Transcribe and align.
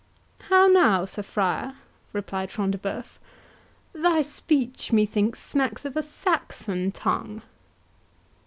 "How 0.49 0.65
now, 0.65 1.05
Sir 1.05 1.21
Friar," 1.21 1.75
replied 2.11 2.49
Front 2.49 2.71
de 2.71 2.79
Bœuf, 2.79 3.19
"thy 3.93 4.23
speech, 4.23 4.91
methinks, 4.91 5.39
smacks 5.39 5.85
of 5.85 5.95
a 5.95 6.01
Saxon 6.01 6.91
tongue?" 6.91 7.43